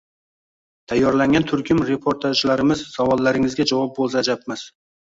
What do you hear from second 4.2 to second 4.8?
ajabmas.